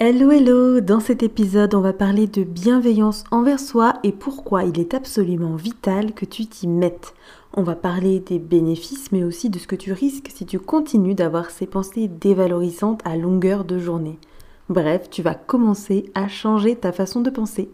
[0.00, 4.78] Hello hello Dans cet épisode, on va parler de bienveillance envers soi et pourquoi il
[4.78, 7.14] est absolument vital que tu t'y mettes.
[7.52, 11.16] On va parler des bénéfices mais aussi de ce que tu risques si tu continues
[11.16, 14.20] d'avoir ces pensées dévalorisantes à longueur de journée.
[14.68, 17.68] Bref, tu vas commencer à changer ta façon de penser.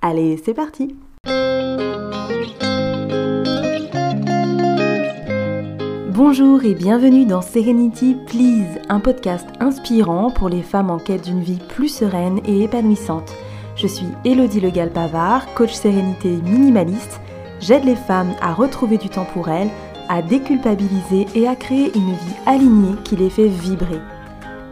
[0.00, 0.96] Allez, c'est parti
[6.16, 11.42] Bonjour et bienvenue dans Serenity Please, un podcast inspirant pour les femmes en quête d'une
[11.42, 13.34] vie plus sereine et épanouissante.
[13.74, 17.20] Je suis Elodie Legal Pavard, coach sérénité minimaliste.
[17.60, 19.68] J'aide les femmes à retrouver du temps pour elles,
[20.08, 24.00] à déculpabiliser et à créer une vie alignée qui les fait vibrer.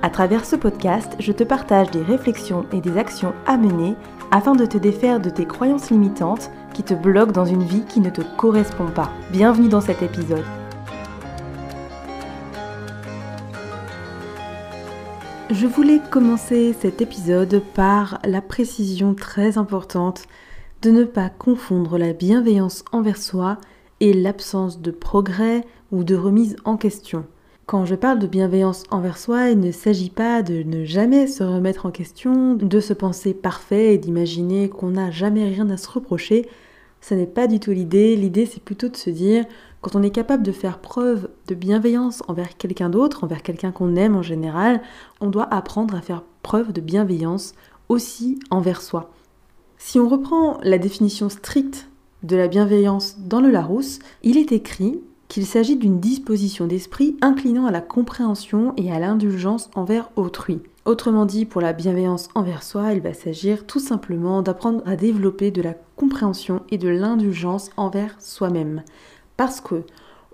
[0.00, 3.96] À travers ce podcast, je te partage des réflexions et des actions à mener
[4.30, 8.00] afin de te défaire de tes croyances limitantes qui te bloquent dans une vie qui
[8.00, 9.10] ne te correspond pas.
[9.30, 10.44] Bienvenue dans cet épisode.
[15.54, 20.24] Je voulais commencer cet épisode par la précision très importante
[20.82, 23.58] de ne pas confondre la bienveillance envers soi
[24.00, 27.24] et l'absence de progrès ou de remise en question.
[27.66, 31.44] Quand je parle de bienveillance envers soi, il ne s'agit pas de ne jamais se
[31.44, 35.88] remettre en question, de se penser parfait et d'imaginer qu'on n'a jamais rien à se
[35.88, 36.48] reprocher.
[37.00, 38.16] Ce n'est pas du tout l'idée.
[38.16, 39.44] L'idée, c'est plutôt de se dire
[39.84, 43.96] quand on est capable de faire preuve de bienveillance envers quelqu'un d'autre, envers quelqu'un qu'on
[43.96, 44.80] aime en général,
[45.20, 47.52] on doit apprendre à faire preuve de bienveillance
[47.90, 49.12] aussi envers soi.
[49.76, 51.90] Si on reprend la définition stricte
[52.22, 57.66] de la bienveillance dans le Larousse, il est écrit qu'il s'agit d'une disposition d'esprit inclinant
[57.66, 60.62] à la compréhension et à l'indulgence envers autrui.
[60.86, 65.50] Autrement dit, pour la bienveillance envers soi, il va s'agir tout simplement d'apprendre à développer
[65.50, 68.82] de la compréhension et de l'indulgence envers soi-même
[69.36, 69.82] parce que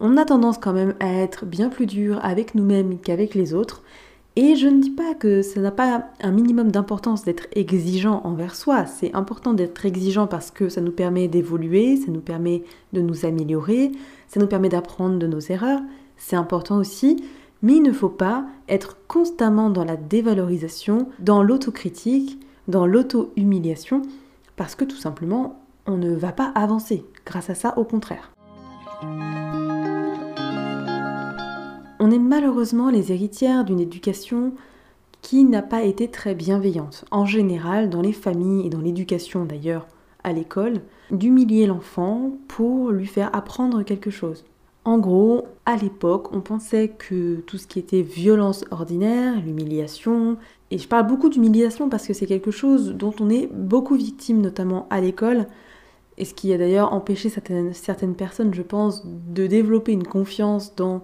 [0.00, 3.82] on a tendance quand même à être bien plus dur avec nous-mêmes qu'avec les autres.
[4.36, 8.54] Et je ne dis pas que ça n'a pas un minimum d'importance d'être exigeant envers
[8.54, 8.86] soi.
[8.86, 12.62] C'est important d'être exigeant parce que ça nous permet d'évoluer, ça nous permet
[12.94, 13.92] de nous améliorer,
[14.28, 15.80] ça nous permet d'apprendre de nos erreurs.
[16.16, 17.22] C'est important aussi,
[17.62, 24.02] mais il ne faut pas être constamment dans la dévalorisation, dans l'autocritique, dans l'auto-humiliation,
[24.56, 28.30] parce que tout simplement, on ne va pas avancer grâce à ça, au contraire.
[32.02, 34.52] On est malheureusement les héritières d'une éducation
[35.22, 37.04] qui n'a pas été très bienveillante.
[37.10, 39.86] En général, dans les familles et dans l'éducation d'ailleurs,
[40.24, 40.80] à l'école,
[41.10, 44.44] d'humilier l'enfant pour lui faire apprendre quelque chose.
[44.84, 50.38] En gros, à l'époque, on pensait que tout ce qui était violence ordinaire, l'humiliation,
[50.70, 54.40] et je parle beaucoup d'humiliation parce que c'est quelque chose dont on est beaucoup victime,
[54.40, 55.46] notamment à l'école,
[56.20, 61.02] et ce qui a d'ailleurs empêché certaines, personnes, je pense, de développer une confiance dans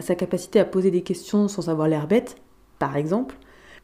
[0.00, 2.36] sa capacité à poser des questions sans avoir l'air bête,
[2.78, 3.36] par exemple.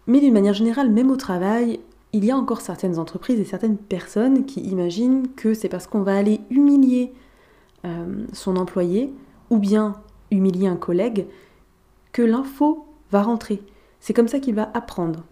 [0.06, 1.80] Mais d'une manière générale, même au travail,
[2.14, 6.00] il y a encore certaines entreprises et certaines personnes qui imaginent que c'est parce qu'on
[6.00, 7.12] va aller humilier
[7.84, 9.12] euh, son employé
[9.50, 9.96] ou bien
[10.30, 11.26] humilier un collègue
[12.12, 13.60] que l'info va rentrer.
[14.00, 15.24] C'est comme ça qu'il va apprendre.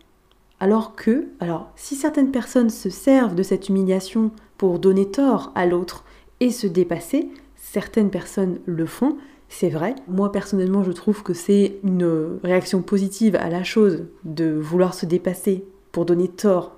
[0.60, 5.66] Alors que, alors, si certaines personnes se servent de cette humiliation pour donner tort à
[5.66, 6.04] l'autre
[6.40, 9.16] et se dépasser, certaines personnes le font,
[9.48, 9.94] c'est vrai.
[10.08, 15.06] Moi personnellement, je trouve que c'est une réaction positive à la chose de vouloir se
[15.06, 16.76] dépasser pour donner tort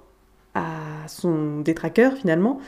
[0.55, 2.61] à son détraqueur finalement,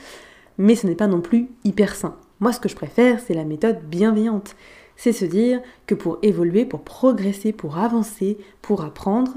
[0.58, 2.16] mais ce n'est pas non plus hyper sain.
[2.40, 4.56] Moi, ce que je préfère, c'est la méthode bienveillante.
[4.96, 9.32] C'est se dire que pour évoluer, pour progresser, pour avancer, pour apprendre,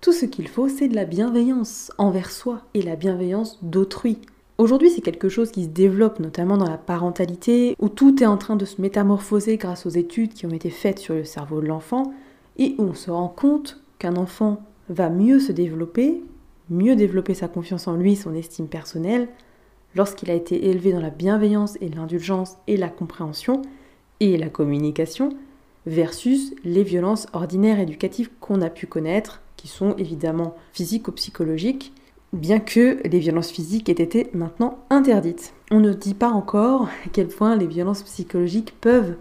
[0.00, 4.18] tout ce qu'il faut, c'est de la bienveillance envers soi et la bienveillance d'autrui.
[4.56, 8.36] Aujourd'hui, c'est quelque chose qui se développe notamment dans la parentalité, où tout est en
[8.36, 11.66] train de se métamorphoser grâce aux études qui ont été faites sur le cerveau de
[11.66, 12.12] l'enfant,
[12.58, 16.22] et où on se rend compte qu'un enfant va mieux se développer,
[16.70, 19.28] mieux développer sa confiance en lui, son estime personnelle,
[19.96, 23.62] lorsqu'il a été élevé dans la bienveillance et l'indulgence et la compréhension
[24.20, 25.30] et la communication,
[25.86, 31.92] versus les violences ordinaires éducatives qu'on a pu connaître qui sont évidemment physiques ou psychologiques,
[32.32, 35.52] bien que les violences physiques aient été maintenant interdites.
[35.70, 39.16] On ne dit pas encore à quel point les violences psychologiques peuvent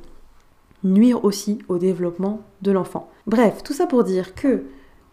[0.83, 3.09] nuire aussi au développement de l'enfant.
[3.25, 4.63] Bref, tout ça pour dire que,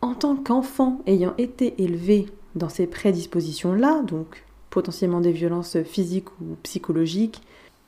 [0.03, 6.57] en tant qu'enfant ayant été élevé dans ces prédispositions-là, donc potentiellement des violences physiques ou
[6.63, 7.43] psychologiques,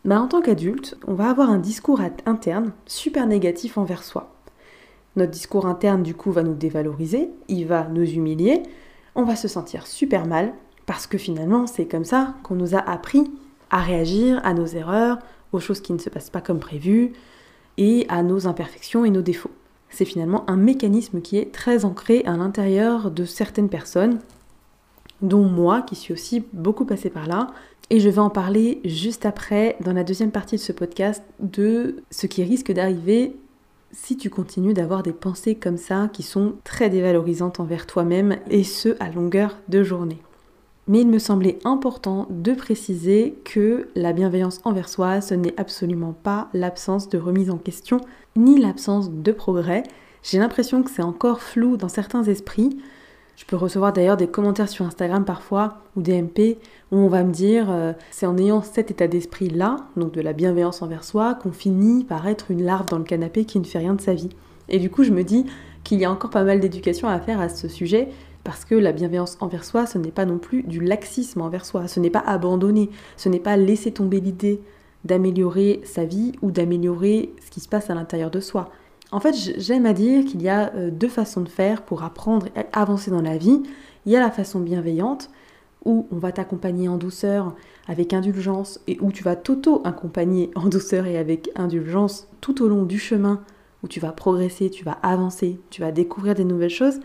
[0.04, 4.35] bah en tant qu'adulte, on va avoir un discours interne super négatif envers soi.
[5.16, 8.62] Notre discours interne, du coup, va nous dévaloriser, il va nous humilier,
[9.14, 10.52] on va se sentir super mal,
[10.84, 13.24] parce que finalement, c'est comme ça qu'on nous a appris
[13.70, 15.18] à réagir à nos erreurs,
[15.52, 17.12] aux choses qui ne se passent pas comme prévu,
[17.78, 19.50] et à nos imperfections et nos défauts.
[19.88, 24.18] c'est finalement un mécanisme qui est très ancré à l'intérieur de certaines personnes,
[25.22, 27.48] dont moi qui suis aussi beaucoup passée par là.
[27.88, 32.02] Et je vais en parler juste après, dans la deuxième partie de ce podcast, de
[32.10, 33.36] ce qui risque d'arriver
[33.96, 38.62] si tu continues d'avoir des pensées comme ça qui sont très dévalorisantes envers toi-même et
[38.62, 40.18] ce à longueur de journée.
[40.86, 46.12] Mais il me semblait important de préciser que la bienveillance envers soi, ce n'est absolument
[46.12, 48.00] pas l'absence de remise en question
[48.36, 49.82] ni l'absence de progrès.
[50.22, 52.78] J'ai l'impression que c'est encore flou dans certains esprits.
[53.36, 56.58] Je peux recevoir d'ailleurs des commentaires sur Instagram parfois ou des MP
[56.90, 60.22] où on va me dire euh, c'est en ayant cet état d'esprit là, donc de
[60.22, 63.64] la bienveillance envers soi, qu'on finit par être une larve dans le canapé qui ne
[63.64, 64.30] fait rien de sa vie.
[64.70, 65.44] Et du coup, je me dis
[65.84, 68.08] qu'il y a encore pas mal d'éducation à faire à ce sujet
[68.42, 71.88] parce que la bienveillance envers soi, ce n'est pas non plus du laxisme envers soi,
[71.88, 74.60] ce n'est pas abandonner, ce n'est pas laisser tomber l'idée
[75.04, 78.70] d'améliorer sa vie ou d'améliorer ce qui se passe à l'intérieur de soi.
[79.12, 82.46] En fait, j'aime à dire qu'il y a euh, deux façons de faire pour apprendre
[82.56, 83.62] et avancer dans la vie.
[84.04, 85.30] Il y a la façon bienveillante,
[85.84, 87.54] où on va t'accompagner en douceur,
[87.86, 92.82] avec indulgence, et où tu vas t'auto-accompagner en douceur et avec indulgence tout au long
[92.82, 93.42] du chemin,
[93.84, 96.98] où tu vas progresser, tu vas avancer, tu vas découvrir des nouvelles choses.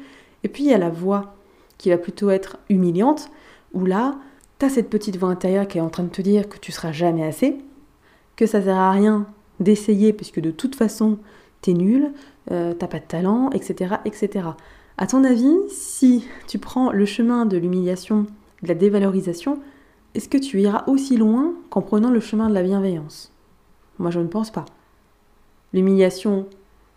[0.43, 1.35] Et puis il y a la voix
[1.77, 3.29] qui va plutôt être humiliante,
[3.73, 4.15] où là,
[4.57, 6.71] tu as cette petite voix intérieure qui est en train de te dire que tu
[6.71, 7.57] seras jamais assez,
[8.35, 9.27] que ça sert à rien
[9.59, 11.19] d'essayer, puisque de toute façon,
[11.61, 12.11] t'es nul,
[12.51, 14.49] euh, t'as pas de talent, etc., etc.
[14.97, 18.25] À ton avis, si tu prends le chemin de l'humiliation
[18.63, 19.59] de la dévalorisation,
[20.13, 23.31] est-ce que tu iras aussi loin qu'en prenant le chemin de la bienveillance?
[23.99, 24.65] Moi, je ne pense pas.
[25.73, 26.47] L'humiliation,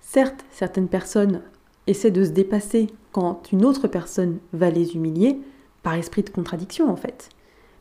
[0.00, 1.42] certes, certaines personnes
[1.86, 5.38] essaient de se dépasser quand une autre personne va les humilier,
[5.84, 7.28] par esprit de contradiction en fait.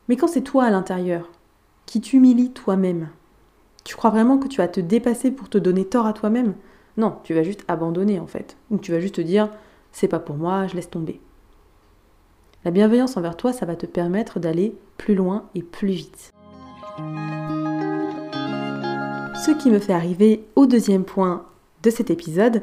[0.08, 1.30] Mais quand c'est toi à l'intérieur,
[1.86, 3.08] qui t'humilie toi-même,
[3.82, 6.54] tu crois vraiment que tu vas te dépasser pour te donner tort à toi-même?
[6.96, 8.56] Non, tu vas juste abandonner en fait.
[8.70, 9.48] Ou tu vas juste te dire,
[9.92, 11.20] c'est pas pour moi, je laisse tomber.
[12.64, 16.32] La bienveillance envers toi, ça va te permettre d'aller plus loin et plus vite.
[19.44, 21.44] Ce qui me fait arriver au deuxième point
[21.82, 22.62] de cet épisode,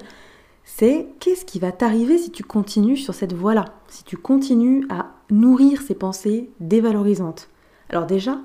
[0.63, 5.11] c'est qu'est-ce qui va t'arriver si tu continues sur cette voie-là, si tu continues à
[5.29, 7.49] nourrir ces pensées dévalorisantes?
[7.89, 8.39] Alors déjà,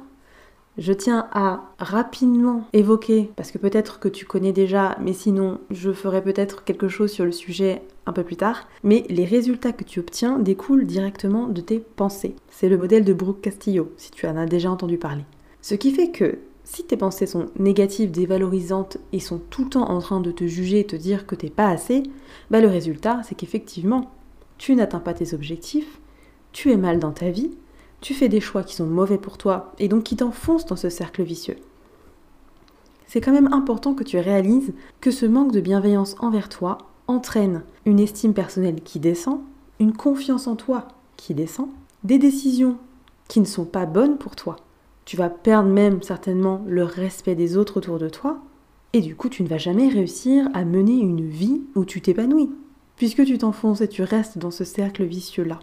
[0.79, 5.93] je tiens à rapidement évoquer, parce que peut-être que tu connais déjà, mais sinon je
[5.93, 9.85] ferai peut-être quelque chose sur le sujet un peu plus tard, mais les résultats que
[9.85, 12.37] tu obtiens découlent directement de tes pensées.
[12.51, 15.25] C'est le modèle de Brooke Castillo, si tu en as déjà entendu parler.
[15.63, 19.89] Ce qui fait que si tes pensées sont négatives, dévalorisantes et sont tout le temps
[19.89, 22.03] en train de te juger et te dire que t'es pas assez,
[22.51, 24.11] bah le résultat c'est qu'effectivement
[24.59, 26.01] tu n'atteins pas tes objectifs,
[26.53, 27.51] tu es mal dans ta vie,
[28.01, 30.89] tu fais des choix qui sont mauvais pour toi et donc qui t'enfoncent dans ce
[30.89, 31.57] cercle vicieux.
[33.07, 37.63] C'est quand même important que tu réalises que ce manque de bienveillance envers toi entraîne
[37.85, 39.41] une estime personnelle qui descend,
[39.79, 41.69] une confiance en toi qui descend,
[42.05, 42.79] des décisions
[43.29, 44.57] qui ne sont pas bonnes pour toi.
[45.05, 48.39] Tu vas perdre même certainement le respect des autres autour de toi,
[48.93, 52.51] et du coup tu ne vas jamais réussir à mener une vie où tu t'épanouis,
[52.97, 55.61] puisque tu t'enfonces et tu restes dans ce cercle vicieux-là.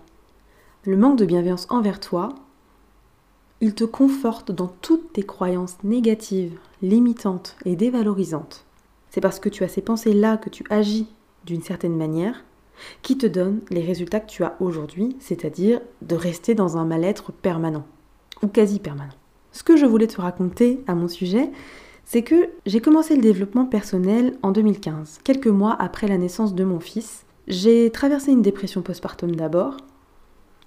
[0.85, 2.35] Le manque de bienveillance envers toi,
[3.61, 8.65] il te conforte dans toutes tes croyances négatives, limitantes et dévalorisantes.
[9.09, 11.07] C'est parce que tu as ces pensées-là que tu agis
[11.45, 12.43] d'une certaine manière
[13.01, 17.31] qui te donne les résultats que tu as aujourd'hui, c'est-à-dire de rester dans un mal-être
[17.31, 17.85] permanent
[18.41, 19.15] ou quasi permanent.
[19.53, 21.49] Ce que je voulais te raconter à mon sujet,
[22.03, 26.65] c'est que j'ai commencé le développement personnel en 2015, quelques mois après la naissance de
[26.65, 27.23] mon fils.
[27.47, 29.77] J'ai traversé une dépression postpartum d'abord,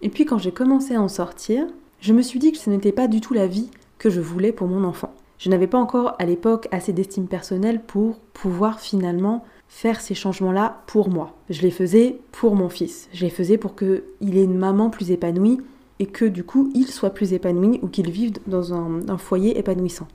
[0.03, 1.67] et puis quand j'ai commencé à en sortir,
[2.01, 4.53] je me suis dit que ce n'était pas du tout la vie que je voulais
[4.53, 5.15] pour mon enfant.
[5.39, 10.83] Je n'avais pas encore à l'époque assez d'estime personnelle pour pouvoir finalement faire ces changements-là
[10.87, 11.35] pour moi.
[11.51, 13.09] Je les faisais pour mon fils.
[13.13, 15.61] Je les faisais pour qu'il ait une maman plus épanouie
[15.99, 20.09] et que du coup il soit plus épanoui ou qu'il vive dans un, foyer épanouissant.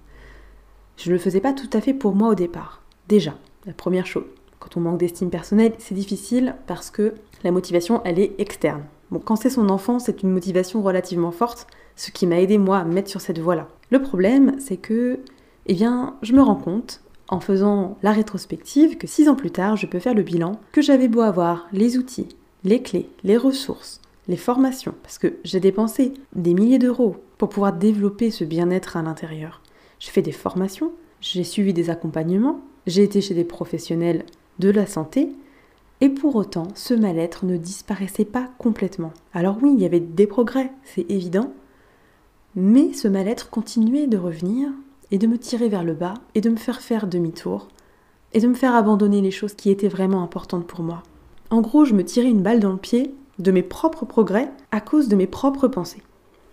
[0.98, 2.82] Je ne le faisais pas tout à fait pour moi au départ.
[3.08, 3.36] Déjà,
[3.66, 4.26] la première chose.
[4.60, 8.84] Quand on manque d'estime personnelle, c'est difficile parce que la motivation, elle est externe.
[9.20, 12.86] Quand c'est son enfant, c'est une motivation relativement forte, ce qui m'a aidé moi à
[12.86, 13.68] me mettre sur cette voie-là.
[13.90, 15.20] Le problème, c'est que,
[15.68, 19.76] eh bien, je me rends compte, en faisant la rétrospective, que six ans plus tard,
[19.78, 22.30] je peux faire le bilan, que j'avais beau avoir les outils,
[22.64, 27.74] les clés, les ressources, les formations, parce que j'ai dépensé des milliers d'euros pour pouvoir
[27.74, 29.62] développer ce bien-être à l'intérieur.
[30.00, 30.92] J'ai fait des formations,
[31.22, 34.26] j'ai suivi des accompagnements, j'ai été chez des professionnels
[34.60, 35.30] de la santé,
[36.02, 39.14] et pour autant, ce mal-être ne disparaissait pas complètement.
[39.34, 41.54] Alors oui, il y avait des progrès, c'est évident,
[42.56, 44.70] mais ce mal-être continuait de revenir
[45.12, 47.68] et de me tirer vers le bas et de me faire faire demi-tour
[48.34, 51.04] et de me faire abandonner les choses qui étaient vraiment importantes pour moi.
[51.52, 54.82] En gros, je me tirais une balle dans le pied de mes propres progrès à
[54.82, 56.02] cause de mes propres pensées.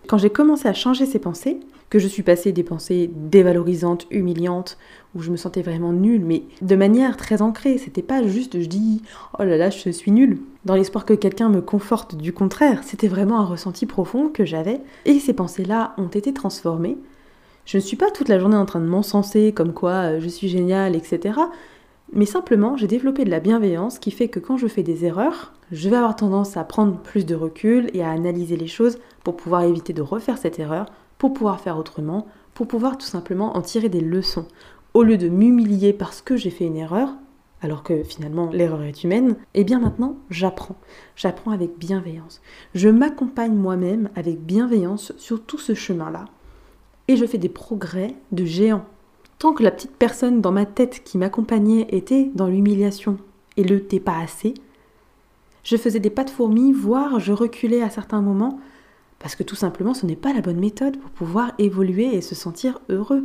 [0.08, 4.76] Quand j'ai commencé à changer ces pensées, que je suis passée des pensées dévalorisantes, humiliantes,
[5.14, 7.78] où je me sentais vraiment nulle, mais de manière très ancrée.
[7.78, 9.02] C'était pas juste je dis
[9.38, 12.16] oh là là, je suis nulle, dans l'espoir que quelqu'un me conforte.
[12.16, 16.98] Du contraire, c'était vraiment un ressenti profond que j'avais, et ces pensées-là ont été transformées.
[17.64, 20.28] Je ne suis pas toute la journée en train de m'encenser comme quoi euh, je
[20.28, 21.38] suis géniale, etc.
[22.14, 25.52] Mais simplement, j'ai développé de la bienveillance qui fait que quand je fais des erreurs,
[25.70, 29.36] je vais avoir tendance à prendre plus de recul et à analyser les choses pour
[29.36, 30.86] pouvoir éviter de refaire cette erreur,
[31.18, 34.46] pour pouvoir faire autrement, pour pouvoir tout simplement en tirer des leçons.
[34.94, 37.10] Au lieu de m'humilier parce que j'ai fait une erreur,
[37.60, 40.76] alors que finalement l'erreur est humaine, eh bien maintenant j'apprends.
[41.16, 42.40] J'apprends avec bienveillance.
[42.74, 46.26] Je m'accompagne moi-même avec bienveillance sur tout ce chemin-là.
[47.08, 48.84] Et je fais des progrès de géant.
[49.38, 53.18] Tant que la petite personne dans ma tête qui m'accompagnait était dans l'humiliation
[53.56, 54.54] et le t'es pas assez,
[55.64, 58.58] je faisais des pas de fourmi, voire je reculais à certains moments,
[59.18, 62.34] parce que tout simplement ce n'est pas la bonne méthode pour pouvoir évoluer et se
[62.34, 63.24] sentir heureux.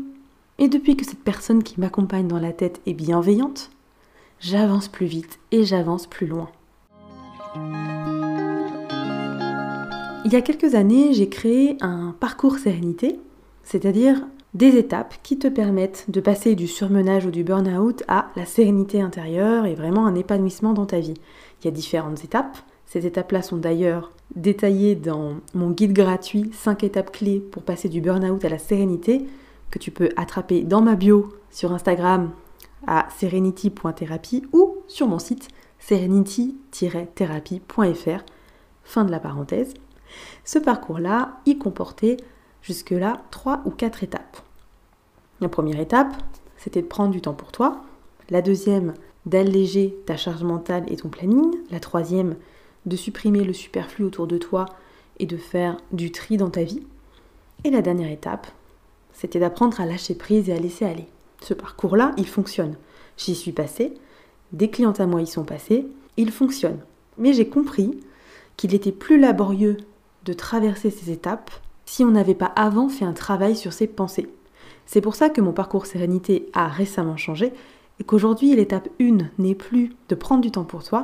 [0.60, 3.72] Et depuis que cette personne qui m'accompagne dans la tête est bienveillante,
[4.40, 6.50] j'avance plus vite et j'avance plus loin.
[10.26, 13.20] Il y a quelques années, j'ai créé un parcours sérénité,
[13.64, 18.46] c'est-à-dire des étapes qui te permettent de passer du surmenage ou du burn-out à la
[18.46, 21.16] sérénité intérieure et vraiment un épanouissement dans ta vie.
[21.62, 22.58] Il y a différentes étapes.
[22.94, 28.02] Ces étapes-là sont d'ailleurs détaillées dans mon guide gratuit 5 étapes clés pour passer du
[28.02, 29.26] burn-out à la sérénité
[29.72, 32.30] que tu peux attraper dans ma bio sur Instagram
[32.86, 35.48] à serenity.therapie ou sur mon site
[35.80, 38.24] serenity-thérapie.fr.
[38.84, 39.74] Fin de la parenthèse.
[40.46, 42.18] Ce parcours-là, y comportait
[42.62, 44.38] jusque-là trois ou quatre étapes.
[45.42, 46.14] La première étape,
[46.58, 47.82] c'était de prendre du temps pour toi.
[48.30, 48.94] La deuxième,
[49.26, 51.56] d'alléger ta charge mentale et ton planning.
[51.72, 52.36] La troisième,
[52.86, 54.66] de supprimer le superflu autour de toi
[55.20, 56.84] et de faire du tri dans ta vie.
[57.63, 58.48] Et la dernière étape,
[59.13, 61.08] c'était d'apprendre à lâcher prise et à laisser aller.
[61.42, 62.75] Ce parcours-là, il fonctionne.
[63.18, 63.94] J'y suis passée,
[64.52, 65.88] des clientes à moi y sont passées,
[66.18, 66.80] il fonctionne.
[67.18, 68.00] Mais j'ai compris
[68.58, 69.78] qu'il était plus laborieux
[70.25, 71.52] de traverser ces étapes
[71.86, 74.30] si on n'avait pas avant fait un travail sur ses pensées.
[74.86, 77.54] C'est pour ça que mon parcours sérénité a récemment changé
[78.00, 81.04] et qu'aujourd'hui l'étape 1 n'est plus de prendre du temps pour toi,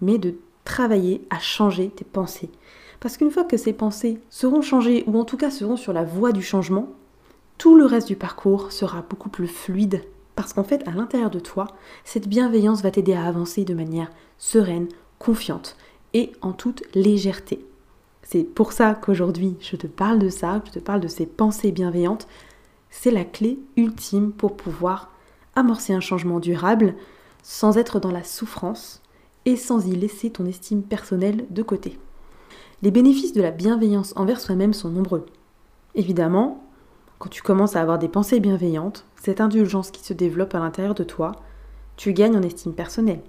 [0.00, 0.34] mais de
[0.70, 2.48] travailler à changer tes pensées.
[3.00, 6.04] Parce qu'une fois que ces pensées seront changées, ou en tout cas seront sur la
[6.04, 6.90] voie du changement,
[7.58, 10.04] tout le reste du parcours sera beaucoup plus fluide.
[10.36, 11.66] Parce qu'en fait, à l'intérieur de toi,
[12.04, 14.86] cette bienveillance va t'aider à avancer de manière sereine,
[15.18, 15.76] confiante
[16.14, 17.66] et en toute légèreté.
[18.22, 21.72] C'est pour ça qu'aujourd'hui, je te parle de ça, je te parle de ces pensées
[21.72, 22.28] bienveillantes.
[22.90, 25.10] C'est la clé ultime pour pouvoir
[25.56, 26.94] amorcer un changement durable
[27.42, 29.02] sans être dans la souffrance
[29.50, 31.98] et sans y laisser ton estime personnelle de côté.
[32.82, 35.26] Les bénéfices de la bienveillance envers soi-même sont nombreux.
[35.94, 36.62] Évidemment,
[37.18, 40.94] quand tu commences à avoir des pensées bienveillantes, cette indulgence qui se développe à l'intérieur
[40.94, 41.32] de toi,
[41.96, 43.20] tu gagnes en estime personnelle.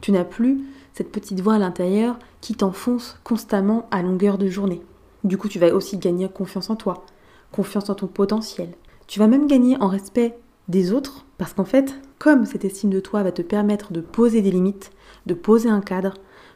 [0.00, 0.60] Tu n'as plus
[0.92, 4.82] cette petite voix à l'intérieur qui t'enfonce constamment à longueur de journée.
[5.24, 7.06] Du coup, tu vas aussi gagner confiance en toi,
[7.50, 8.68] confiance en ton potentiel.
[9.06, 13.00] Tu vas même gagner en respect des autres parce qu'en fait, comme cette estime de
[13.00, 14.92] toi va te permettre de poser des limites,
[15.26, 16.14] de poser un cadre,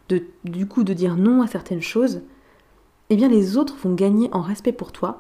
[0.08, 2.22] de, du coup de dire non à certaines choses,
[3.10, 5.18] eh bien les autres vont gagner en respect pour toi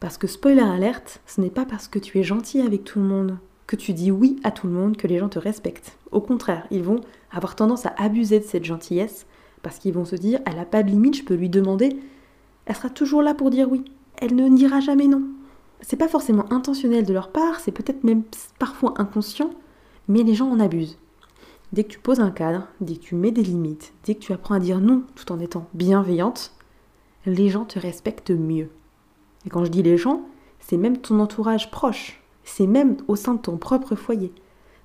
[0.00, 3.06] parce que spoiler alerte, ce n'est pas parce que tu es gentil avec tout le
[3.06, 5.98] monde que tu dis oui à tout le monde que les gens te respectent.
[6.12, 9.26] Au contraire, ils vont avoir tendance à abuser de cette gentillesse
[9.62, 11.98] parce qu'ils vont se dire elle n'a pas de limite, je peux lui demander,
[12.66, 13.84] elle sera toujours là pour dire oui.
[14.16, 15.22] Elle ne dira jamais non.
[15.80, 18.22] C'est pas forcément intentionnel de leur part, c'est peut-être même
[18.58, 19.50] parfois inconscient,
[20.08, 20.98] mais les gens en abusent.
[21.72, 24.32] Dès que tu poses un cadre, dès que tu mets des limites, dès que tu
[24.32, 26.52] apprends à dire non tout en étant bienveillante,
[27.26, 28.70] les gens te respectent mieux.
[29.44, 30.22] Et quand je dis les gens,
[30.60, 34.32] c'est même ton entourage proche, c'est même au sein de ton propre foyer.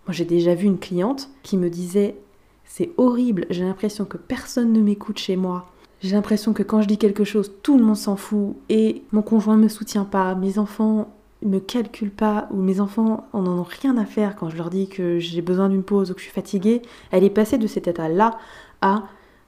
[0.05, 2.17] Moi, j'ai déjà vu une cliente qui me disait
[2.65, 5.69] C'est horrible, j'ai l'impression que personne ne m'écoute chez moi.
[6.01, 9.21] J'ai l'impression que quand je dis quelque chose, tout le monde s'en fout et mon
[9.21, 11.13] conjoint ne me soutient pas, mes enfants
[11.45, 14.88] me calculent pas ou mes enfants en ont rien à faire quand je leur dis
[14.88, 16.81] que j'ai besoin d'une pause ou que je suis fatiguée.
[17.12, 18.38] Elle est passée de cet état-là
[18.81, 19.03] à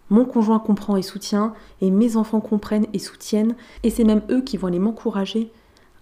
[0.09, 4.41] mon conjoint comprend et soutient et mes enfants comprennent et soutiennent et c'est même eux
[4.41, 5.51] qui vont aller m'encourager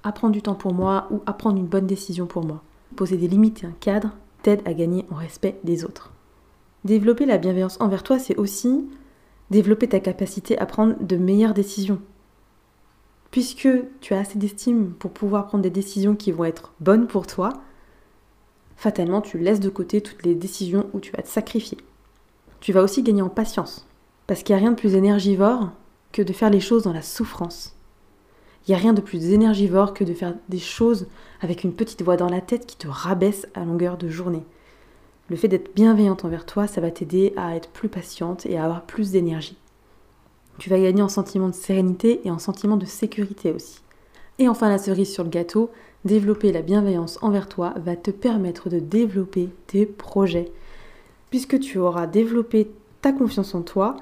[0.03, 2.61] à prendre du temps pour moi ou à prendre une bonne décision pour moi.
[2.95, 6.11] Poser des limites et un cadre t'aide à gagner en respect des autres.
[6.83, 8.85] Développer la bienveillance envers toi, c'est aussi
[9.49, 11.99] développer ta capacité à prendre de meilleures décisions.
[13.33, 13.67] Puisque
[13.99, 17.49] tu as assez d'estime pour pouvoir prendre des décisions qui vont être bonnes pour toi,
[18.75, 21.79] fatalement tu laisses de côté toutes les décisions où tu vas te sacrifier.
[22.59, 23.87] Tu vas aussi gagner en patience,
[24.27, 25.71] parce qu'il n'y a rien de plus énergivore
[26.11, 27.75] que de faire les choses dans la souffrance.
[28.67, 31.07] Il n'y a rien de plus énergivore que de faire des choses
[31.41, 34.43] avec une petite voix dans la tête qui te rabaisse à longueur de journée.
[35.29, 38.65] Le fait d'être bienveillante envers toi, ça va t'aider à être plus patiente et à
[38.65, 39.57] avoir plus d'énergie.
[40.59, 43.81] Tu vas gagner en sentiment de sérénité et en sentiment de sécurité aussi.
[44.39, 45.69] Et enfin la cerise sur le gâteau,
[46.05, 50.51] développer la bienveillance envers toi va te permettre de développer tes projets.
[51.29, 53.97] Puisque tu auras développé ta confiance en toi,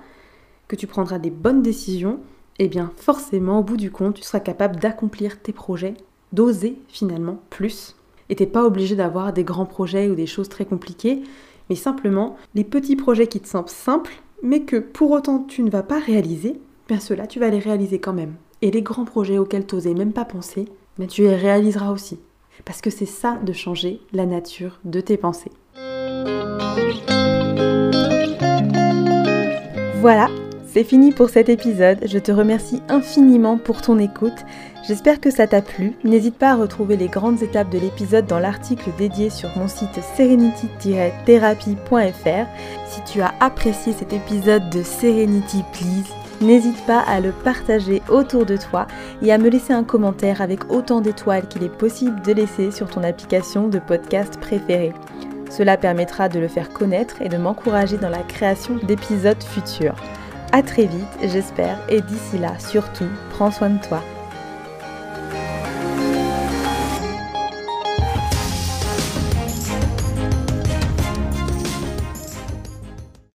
[0.67, 2.19] que tu prendras des bonnes décisions,
[2.59, 5.95] et eh bien forcément au bout du compte, tu seras capable d'accomplir tes projets,
[6.31, 7.95] d'oser finalement plus.
[8.29, 11.23] Et t'es pas obligé d'avoir des grands projets ou des choses très compliquées,
[11.69, 15.69] mais simplement les petits projets qui te semblent simples, mais que pour autant tu ne
[15.69, 18.35] vas pas réaliser, bien ceux-là tu vas les réaliser quand même.
[18.61, 20.65] Et les grands projets auxquels tu n'osais même pas penser,
[20.97, 22.19] mais tu les réaliseras aussi.
[22.65, 25.51] Parce que c'est ça de changer la nature de tes pensées.
[29.99, 30.29] Voilà,
[30.73, 31.99] c'est fini pour cet épisode.
[32.05, 34.45] Je te remercie infiniment pour ton écoute.
[34.87, 35.97] J'espère que ça t'a plu.
[36.03, 39.99] N'hésite pas à retrouver les grandes étapes de l'épisode dans l'article dédié sur mon site
[40.15, 42.47] serenity-therapy.fr.
[42.87, 48.47] Si tu as apprécié cet épisode de Serenity Please, N'hésite pas à le partager autour
[48.47, 48.87] de toi
[49.21, 52.89] et à me laisser un commentaire avec autant d'étoiles qu'il est possible de laisser sur
[52.89, 54.91] ton application de podcast préférée.
[55.51, 59.93] Cela permettra de le faire connaître et de m'encourager dans la création d'épisodes futurs.
[60.53, 64.03] A très vite, j'espère, et d'ici là, surtout, prends soin de toi.